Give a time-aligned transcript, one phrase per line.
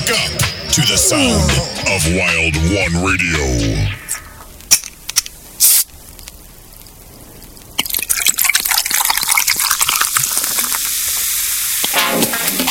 [0.00, 0.30] Wake up
[0.72, 1.50] to the sound
[1.86, 3.44] of Wild One Radio.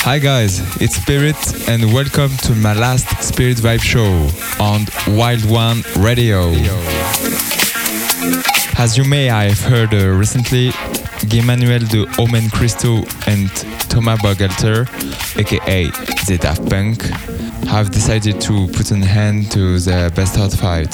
[0.02, 1.36] Hi guys, it's Spirit
[1.68, 4.28] and welcome to my last Spirit Vibe show
[4.62, 4.86] on
[5.16, 6.48] Wild One Radio.
[8.76, 10.72] As you may have heard uh, recently,
[11.28, 13.50] Guy Manuel de Homem-Christo and
[13.88, 14.88] Thomas Bangalter,
[15.38, 15.90] aka
[16.26, 17.02] The Daft Punk,
[17.68, 20.92] have decided to put an end to the best out fight.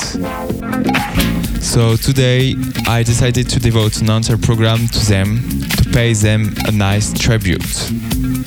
[1.62, 2.54] So today
[2.86, 5.40] I decided to devote an entire program to them
[5.76, 7.90] to pay them a nice tribute.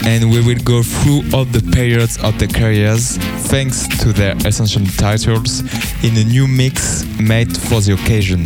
[0.06, 3.18] And we will go through all the periods of their careers
[3.48, 5.62] thanks to their essential titles
[6.04, 8.46] in a new mix made for the occasion.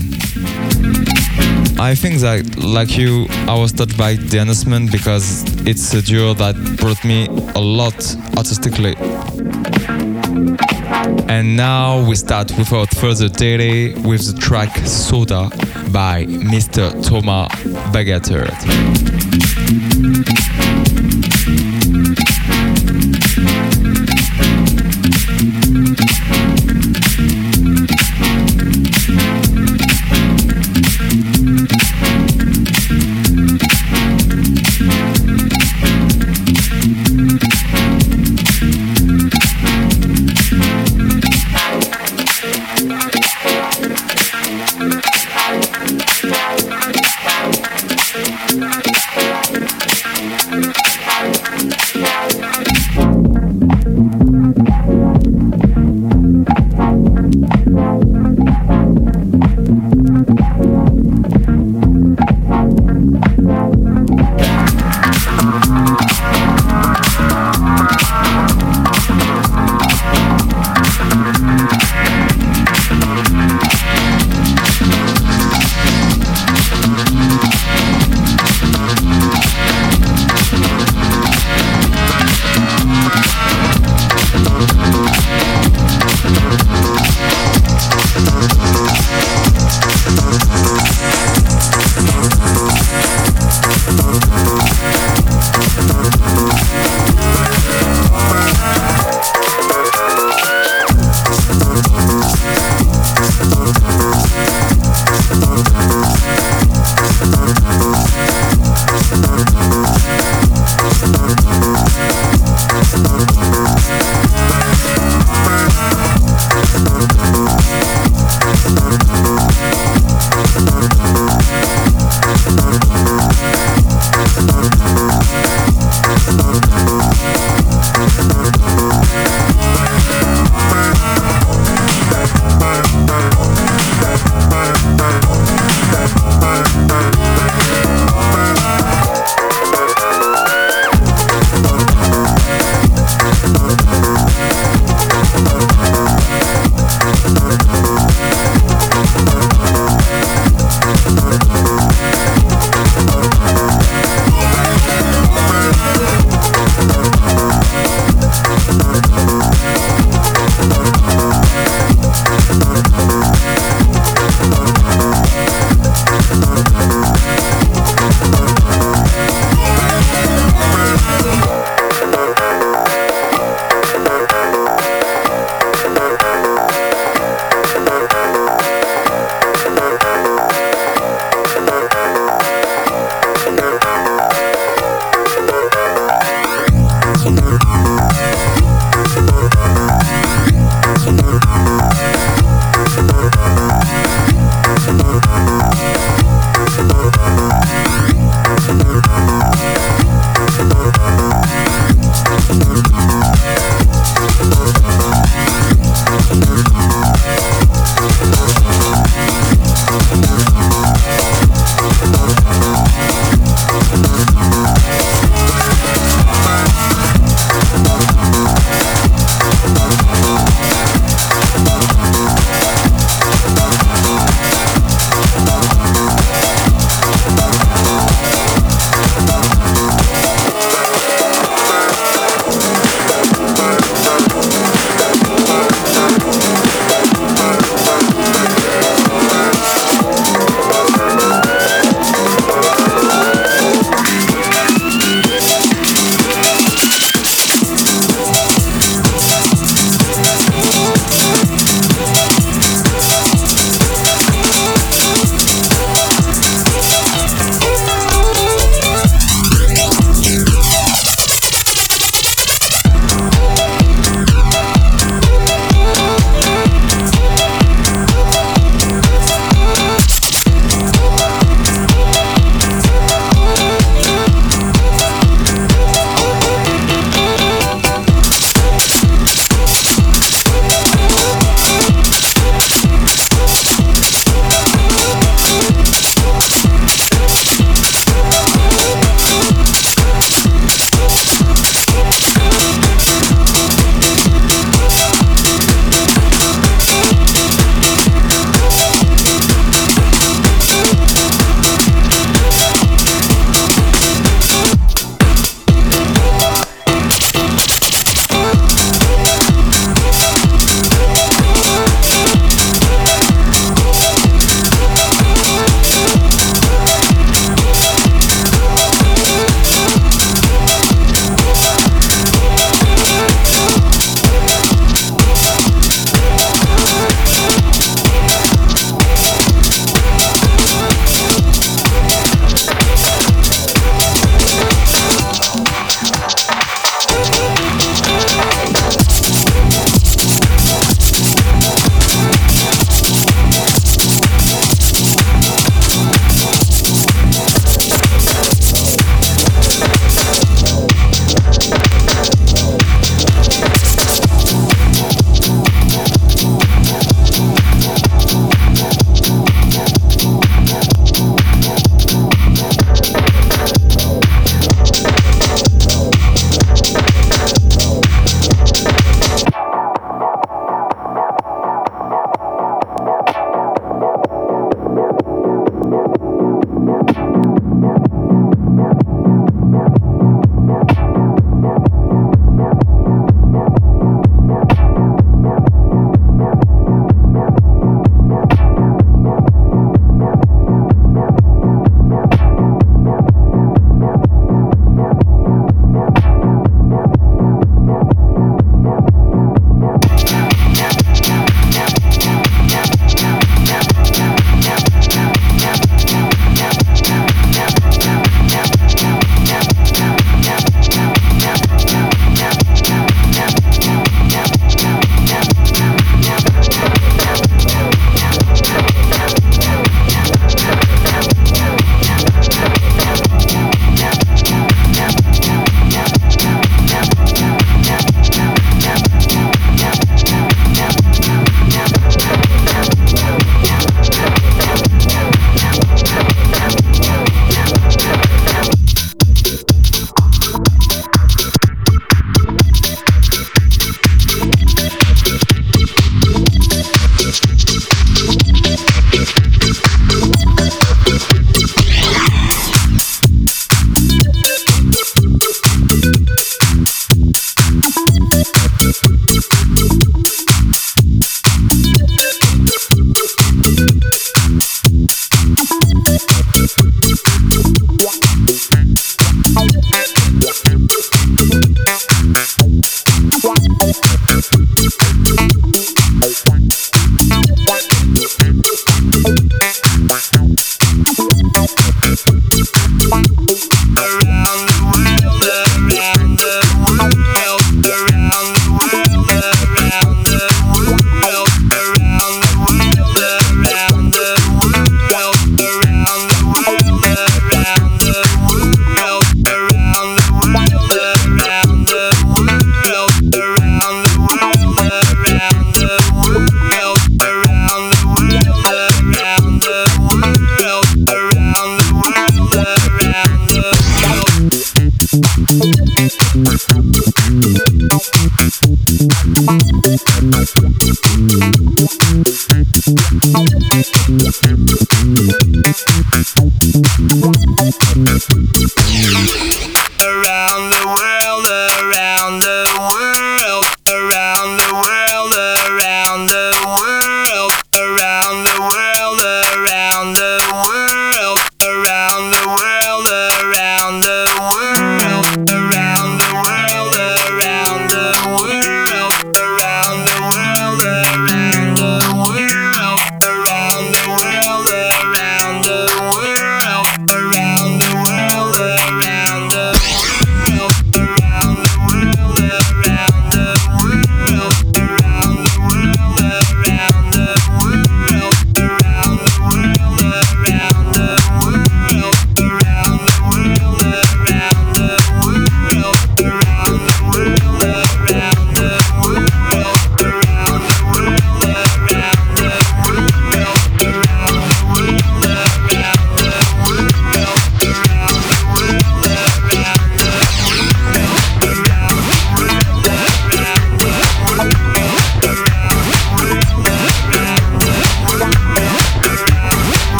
[1.79, 6.33] I think that, like you, I was touched by the announcement because it's a duo
[6.35, 7.95] that brought me a lot
[8.37, 8.95] artistically.
[11.27, 15.49] And now we start without further delay with the track Soda
[15.91, 16.91] by Mr.
[17.03, 17.51] Thomas
[17.91, 18.49] Bangalter.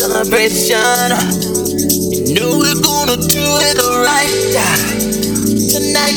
[0.00, 1.12] Celebration.
[2.24, 4.32] You know we're gonna do it right
[5.68, 6.16] tonight.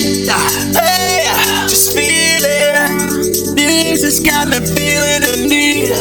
[0.71, 1.27] Hey,
[1.67, 3.57] just feel it.
[3.57, 5.91] This has got me feeling the need.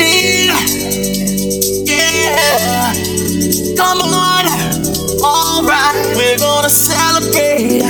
[0.00, 0.48] Need.
[1.86, 2.94] Yeah.
[3.76, 4.46] Come on.
[5.20, 7.82] Alright, we're gonna celebrate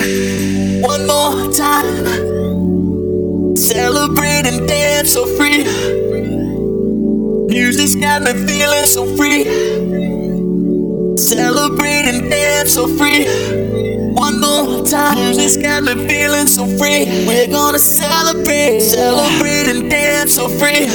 [0.83, 1.87] one more time.
[3.55, 5.63] Celebrate and dance so free.
[7.51, 9.43] Music's got me feeling so free.
[11.19, 13.27] Celebrate and dance so free.
[14.15, 15.17] One more time.
[15.17, 17.07] Music's got me feeling so free.
[17.27, 20.87] We're gonna celebrate, celebrate and dance so free.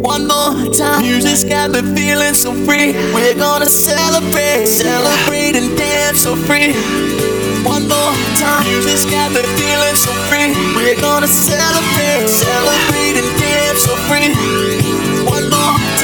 [0.00, 1.02] One more time.
[1.02, 2.94] Music's got me feeling so free.
[3.12, 6.72] We're gonna celebrate, celebrate and dance so free.
[7.68, 8.64] One more time.
[8.64, 10.56] Music's got me feeling so free.
[10.74, 15.05] We're gonna celebrate, celebrate and dance so free.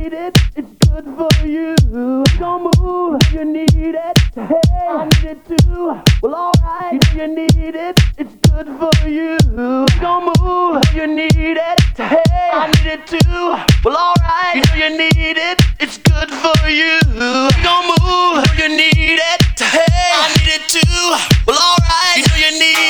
[0.00, 0.36] need it.
[0.56, 1.74] It's good for you.
[2.38, 4.18] Don't move, you need it.
[4.34, 6.00] Hey, I need it too.
[6.22, 7.98] Well, alright, you know you need it.
[8.16, 9.36] It's good for you.
[10.00, 11.80] Don't move, you need it.
[11.96, 12.22] Hey,
[12.52, 13.42] I need it too.
[13.84, 15.60] Well, alright, you know you need it.
[15.78, 16.98] It's good for you.
[17.66, 19.40] Don't move, you need it.
[19.58, 19.84] Hey,
[20.22, 21.02] I need it too.
[21.46, 22.89] Well, alright, you know you need it.